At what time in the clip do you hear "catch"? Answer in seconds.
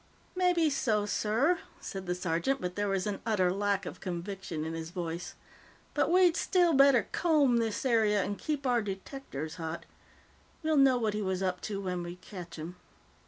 12.15-12.55